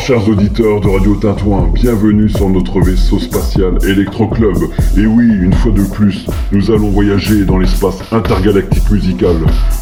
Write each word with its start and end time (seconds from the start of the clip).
Chers 0.00 0.26
auditeurs 0.28 0.80
de 0.80 0.88
Radio 0.88 1.14
Tintouin, 1.16 1.70
bienvenue 1.74 2.28
sur 2.28 2.48
notre 2.48 2.80
vaisseau 2.80 3.18
spatial 3.18 3.78
Electro 3.86 4.26
Club. 4.28 4.56
Et 4.96 5.06
oui, 5.06 5.26
une 5.26 5.52
fois 5.52 5.72
de 5.72 5.82
plus, 5.82 6.26
nous 6.52 6.70
allons 6.70 6.90
voyager 6.90 7.44
dans 7.44 7.58
l'espace 7.58 8.00
intergalactique 8.12 8.90
musical. 8.90 9.36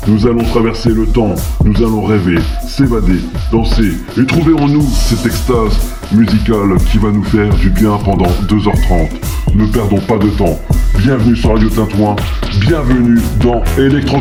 Nous 0.09 0.27
allons 0.27 0.43
traverser 0.45 0.91
le 0.91 1.07
temps, 1.07 1.35
nous 1.64 1.77
allons 1.77 2.03
rêver, 2.03 2.39
s'évader, 2.67 3.21
danser 3.53 3.93
et 4.21 4.27
trouver 4.27 4.54
en 4.54 4.67
nous 4.67 4.87
cette 4.90 5.26
extase 5.26 5.79
musicale 6.13 6.76
qui 6.90 6.98
va 6.98 7.11
nous 7.11 7.25
faire 7.25 7.54
du 7.54 7.71
bien 7.71 7.96
pendant 8.04 8.31
2h30. 8.48 9.09
Ne 9.54 9.67
perdons 9.67 10.01
pas 10.01 10.18
de 10.18 10.29
temps. 10.31 10.59
Bienvenue 10.98 11.37
sur 11.37 11.51
Radio 11.51 11.68
Tintouin, 11.68 12.17
bienvenue 12.61 13.21
dans 13.40 13.62
Electro 13.79 14.21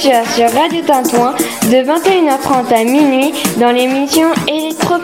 Sur 0.00 0.50
Radio 0.54 0.80
Tintouin 0.86 1.34
de 1.64 1.84
21h30 1.84 2.74
à 2.74 2.84
minuit 2.84 3.34
dans 3.58 3.70
l'émission 3.70 4.28
Electro 4.48 4.94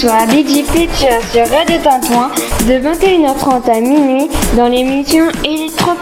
Club. 0.00 0.10
soir, 0.10 0.26
DJ 0.30 0.64
Pitcher 0.64 1.20
sur 1.30 1.46
Radio 1.48 1.76
de 2.66 2.78
21h30 2.80 3.70
à 3.70 3.80
minuit 3.80 4.30
dans 4.56 4.68
l'émission 4.68 5.26
Electro 5.44 5.92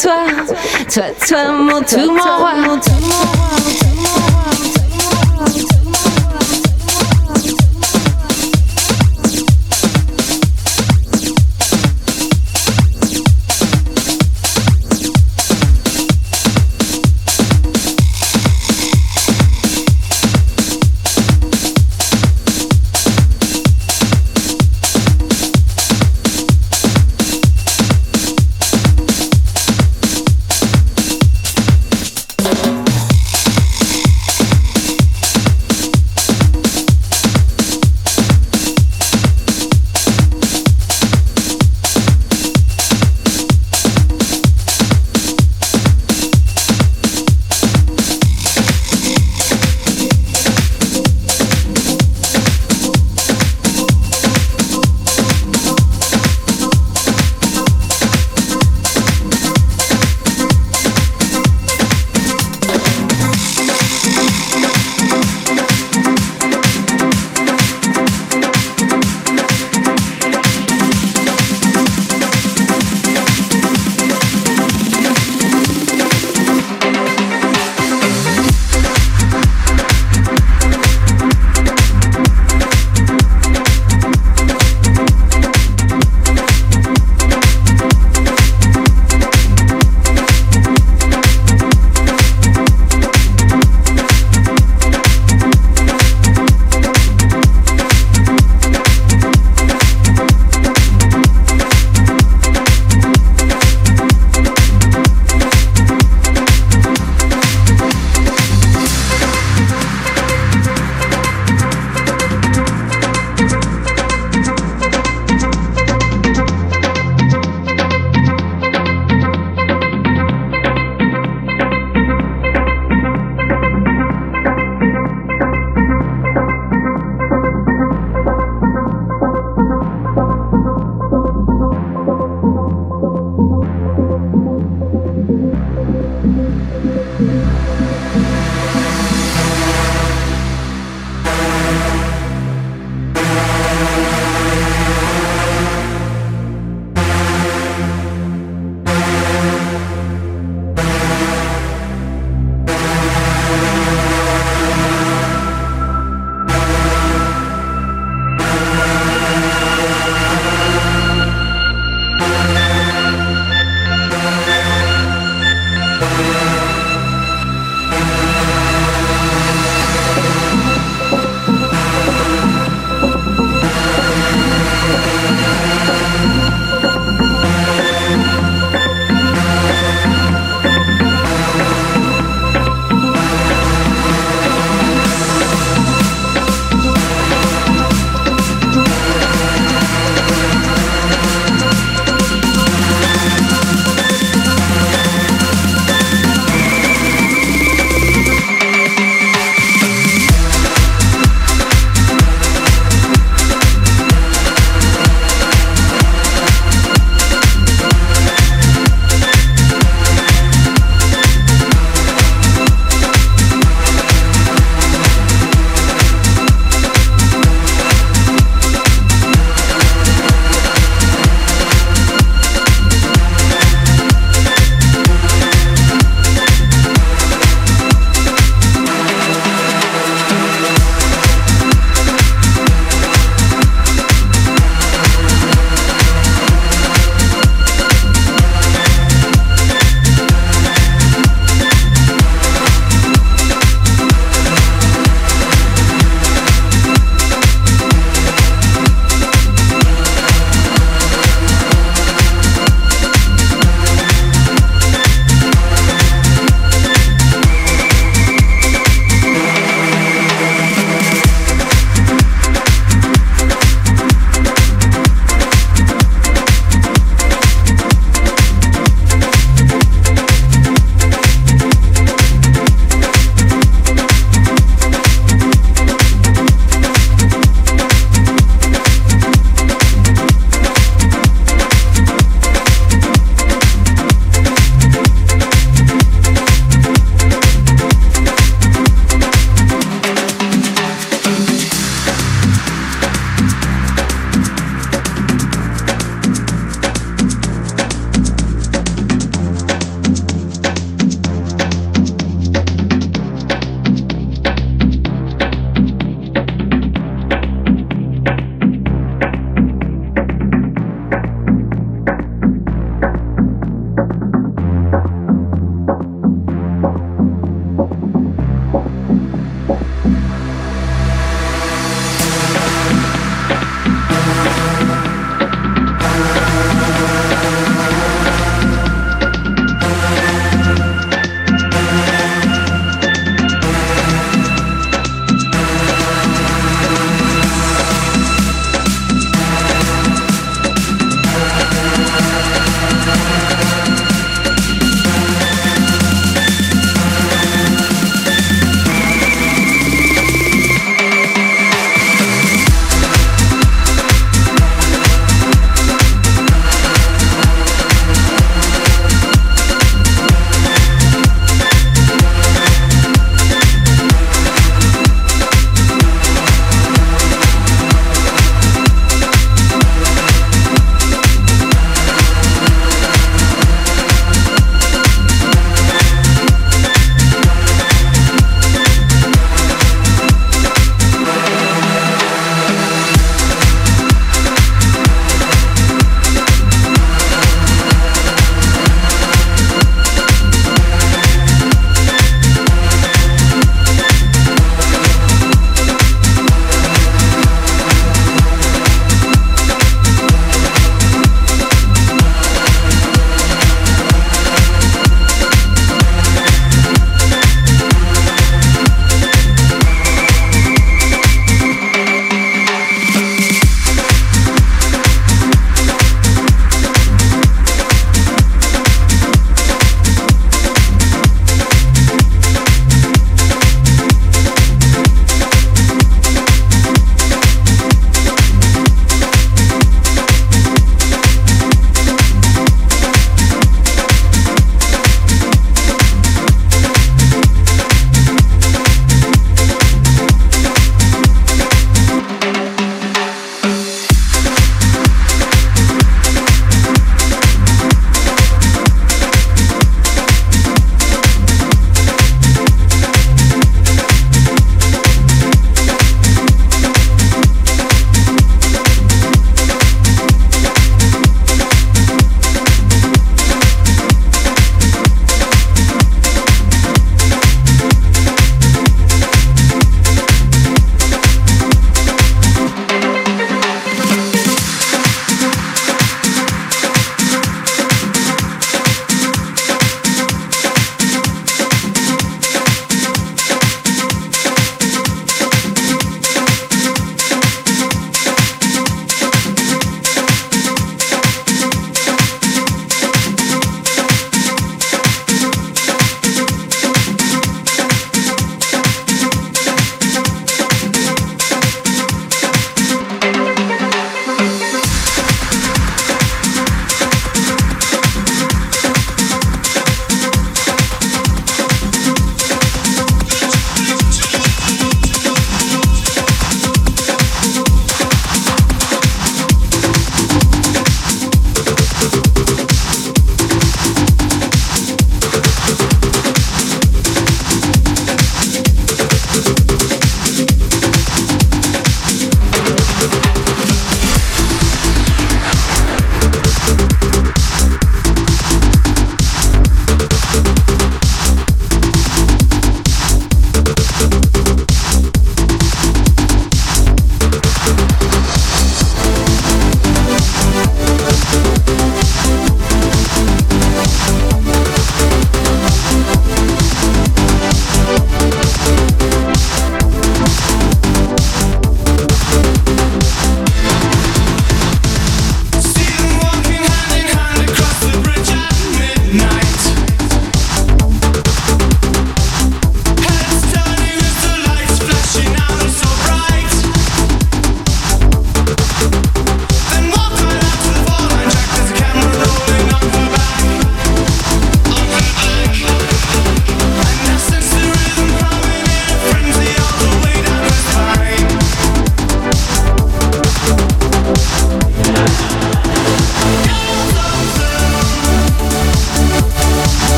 toi 0.00 0.26
toi, 0.92 1.02
toi, 1.26 1.52
mon 1.52 1.80
tout 1.82 2.12
mon 2.12 2.22
roi. 2.22 2.54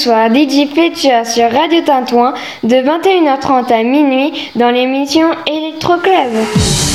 Soirs 0.00 0.30
DJ 0.30 0.66
Fletcher 0.72 1.24
sur 1.26 1.52
Radio 1.52 1.82
Tintouin 1.82 2.32
de 2.62 2.76
21h30 2.76 3.70
à 3.70 3.82
minuit 3.82 4.50
dans 4.54 4.70
l'émission 4.70 5.28
Electro 5.46 5.98
Club. 5.98 6.89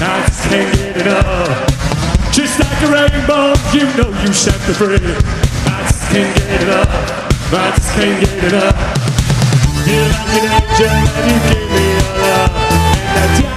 I 0.00 0.28
stand 0.30 0.78
it 0.78 1.06
enough. 1.06 2.32
Just 2.32 2.58
like 2.58 2.80
a 2.82 2.88
rainbow, 2.90 3.54
you 3.72 3.86
know 3.94 4.10
you 4.22 4.32
set 4.32 4.58
me 4.66 4.74
free. 4.74 4.98
I 4.98 5.86
just 5.86 6.02
can't 6.10 6.36
get 6.36 6.62
enough. 6.62 6.90
I 7.52 7.70
just 7.76 7.92
can't 7.94 8.18
get 8.20 8.44
enough. 8.52 8.74
You're 9.86 10.08
like 10.10 10.34
an 10.34 10.44
angel, 10.50 10.90
and 10.90 11.26
you 11.30 11.38
give 11.46 11.68
me 11.70 11.84
your 11.94 12.10
love. 12.24 12.50
And 13.14 13.30
I 13.38 13.53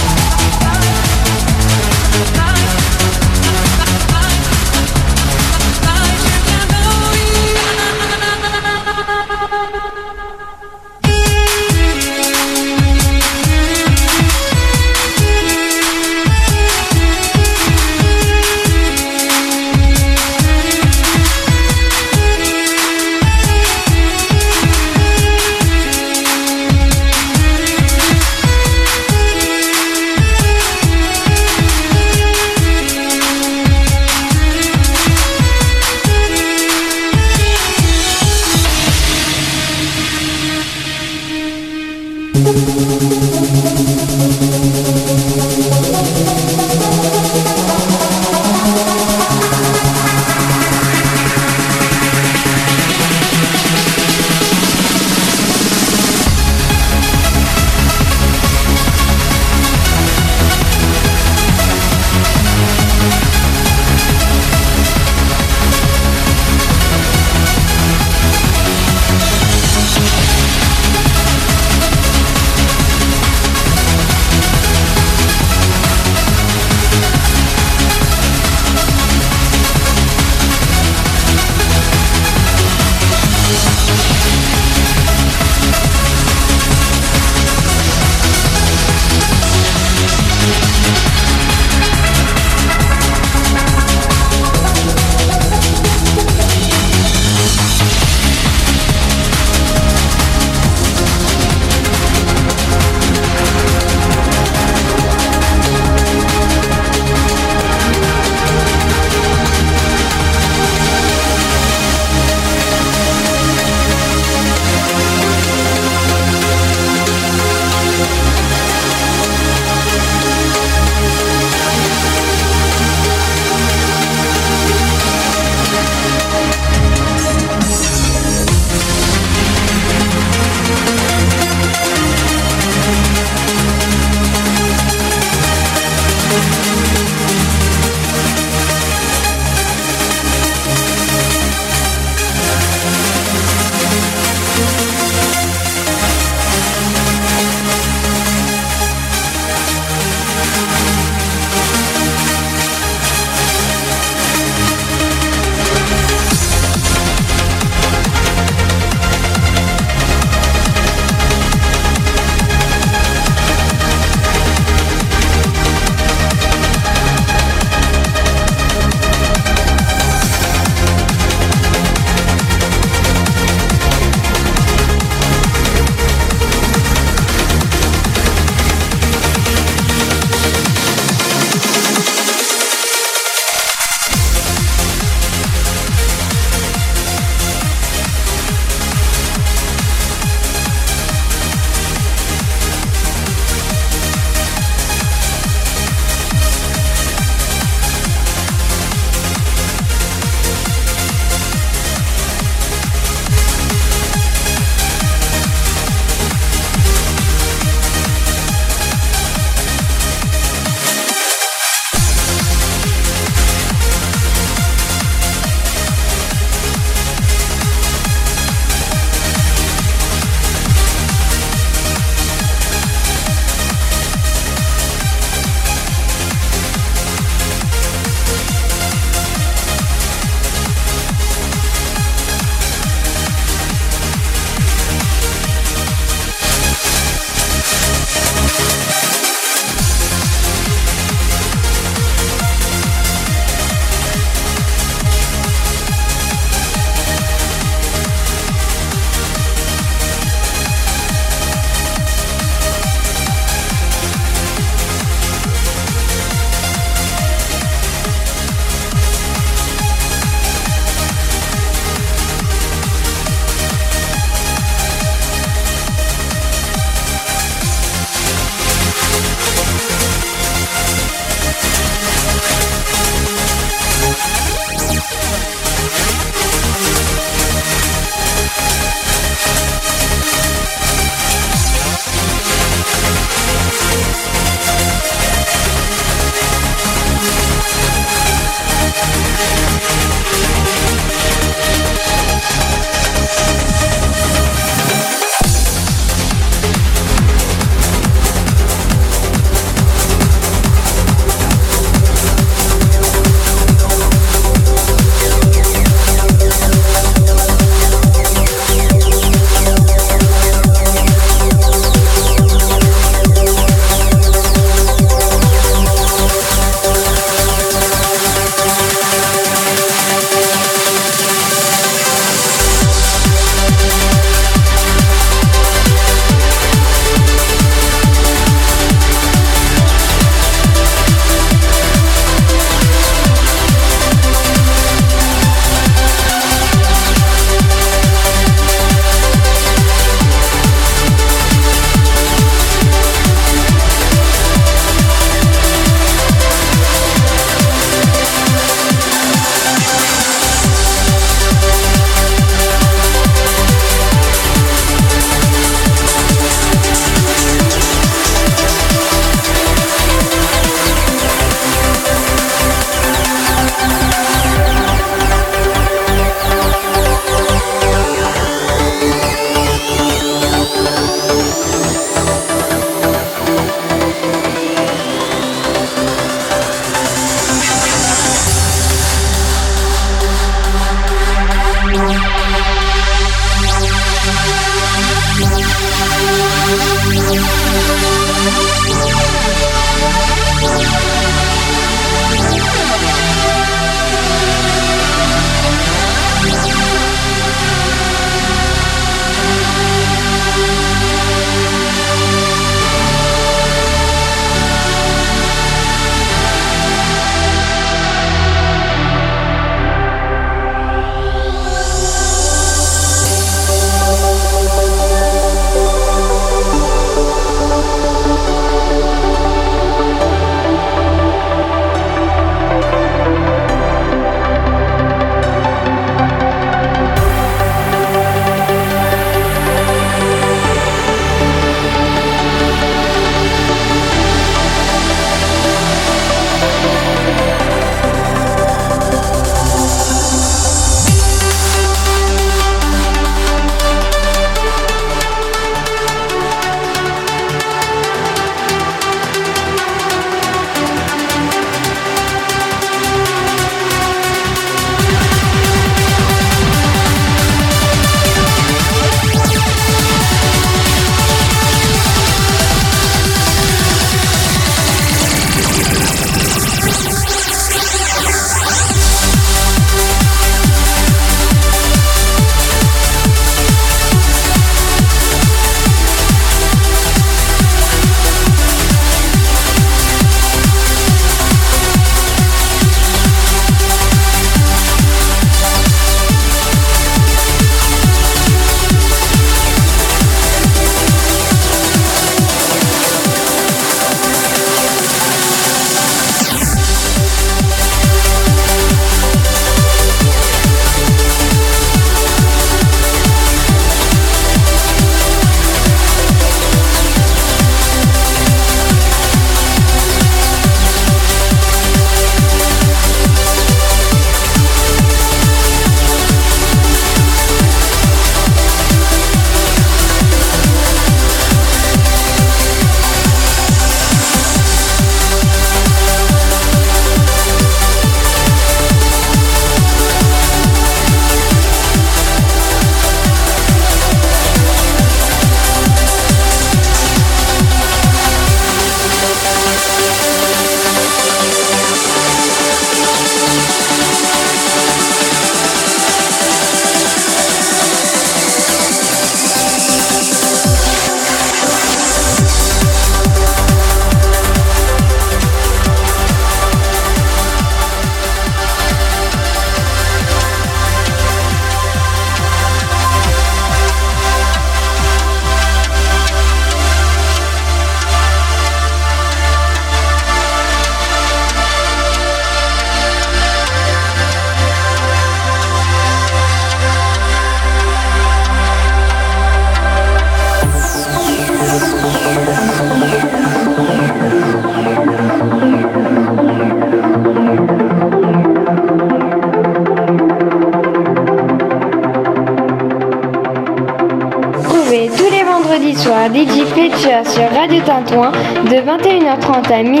De 598.11 598.75
21h30 598.75 599.71
à 599.71 599.83
minuit 599.83 600.00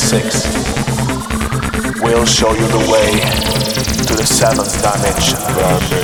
six. 0.00 0.44
We'll 2.00 2.24
show 2.24 2.52
you 2.54 2.66
the 2.68 2.84
way 2.90 3.20
to 4.06 4.14
the 4.14 4.24
seventh 4.24 4.80
dimension. 4.82 5.99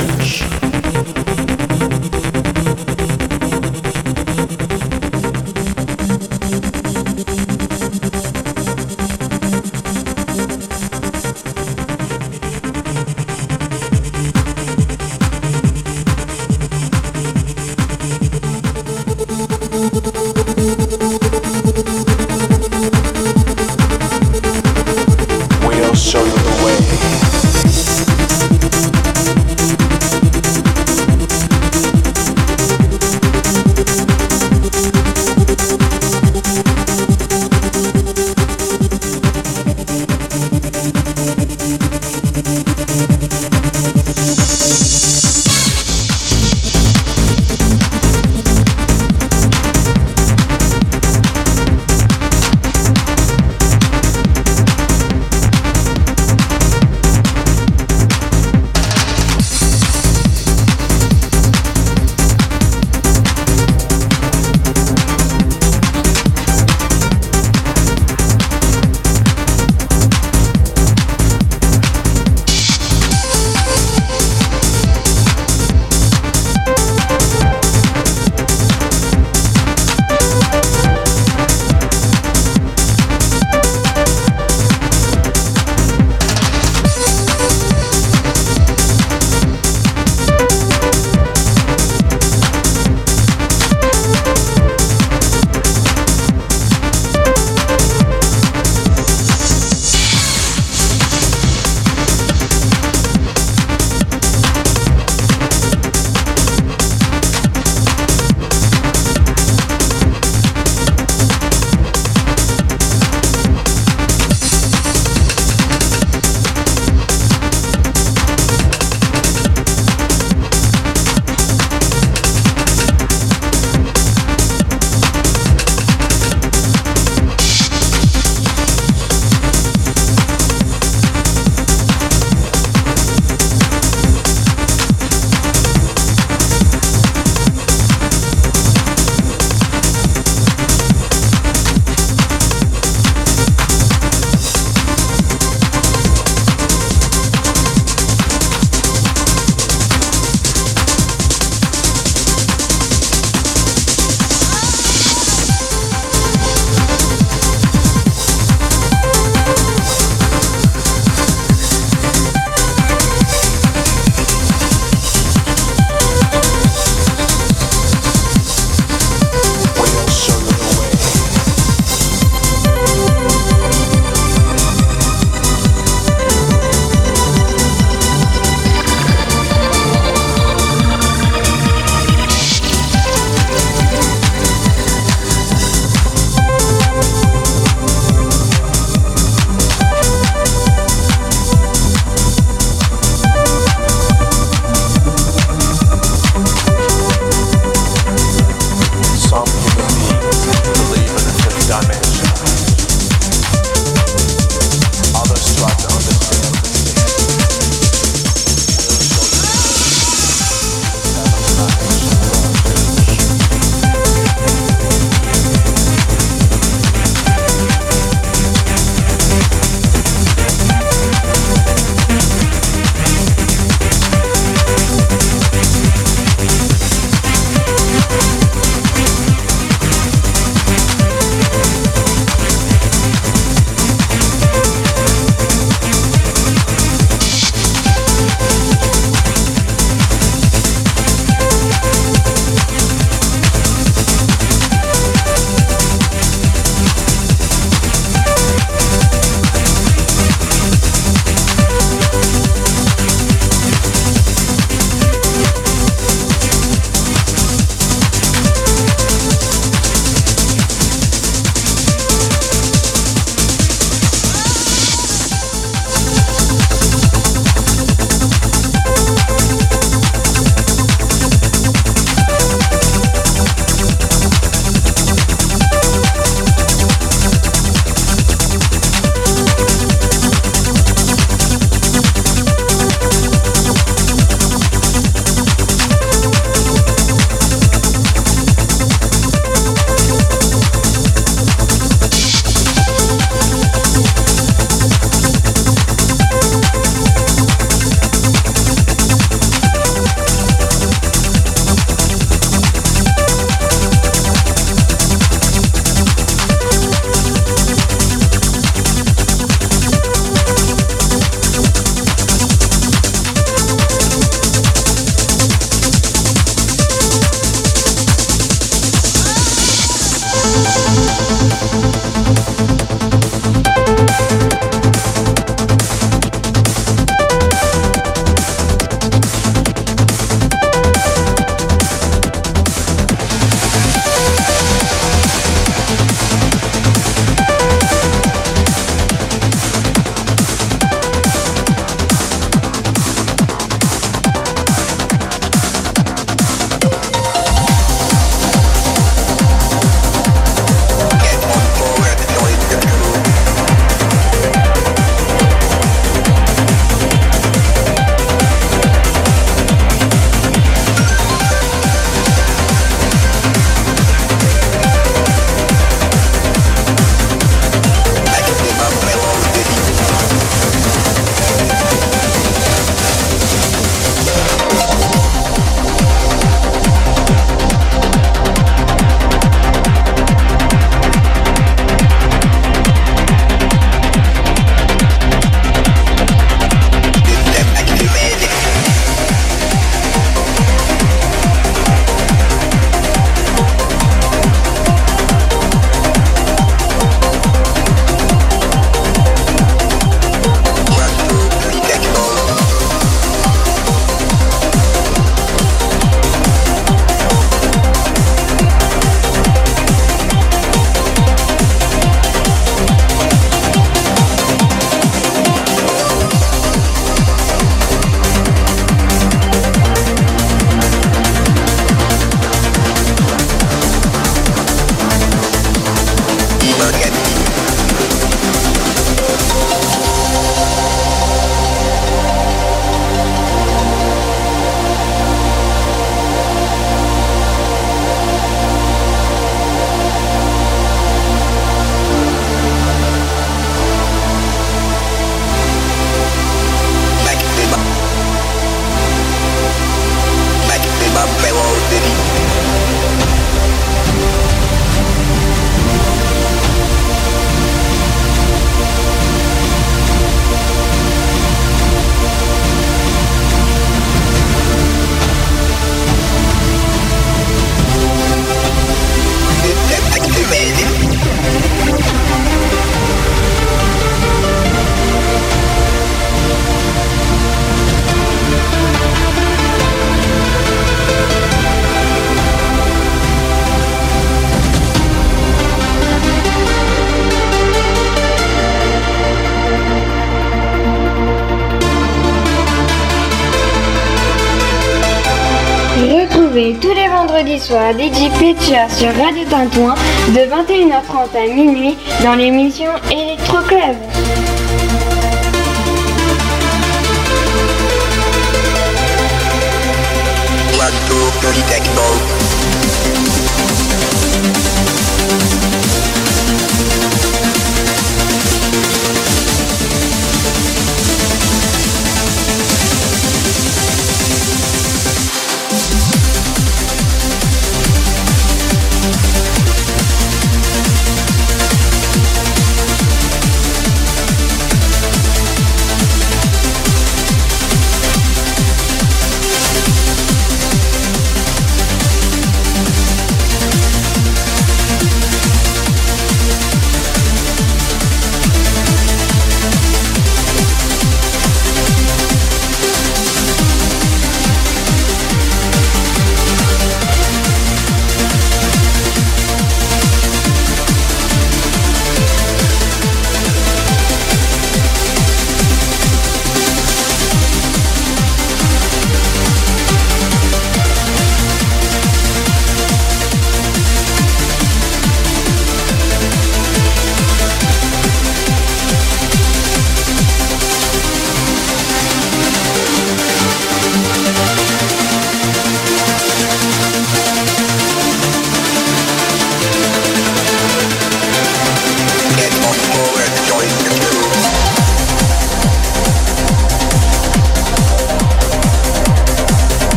Soit 497.66 497.92
la 497.92 497.92
DJP, 497.94 498.54
tu 498.64 498.74
as 498.76 498.88
sur 498.88 499.08
Radio 499.08 499.42
Tintouin 499.50 499.96
de 500.28 500.38
21h30 500.38 501.36
à 501.36 501.52
minuit 501.52 501.96
dans 502.22 502.36
l'émission 502.36 502.92
Electro 503.10 503.58
Club. 503.66 503.96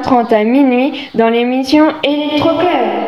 30 0.00 0.32
à 0.32 0.44
minuit 0.44 1.10
dans 1.14 1.28
l'émission 1.28 1.86
Électrocœur. 2.02 3.05